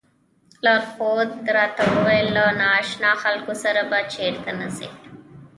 لارښود 0.65 1.31
راته 1.55 1.83
وویل 1.93 2.27
له 2.37 2.45
نا 2.59 2.69
اشنا 2.81 3.11
خلکو 3.23 3.53
سره 3.63 3.81
به 3.89 3.99
چېرته 4.13 4.49
نه 4.59 4.67
ځئ. 4.77 4.89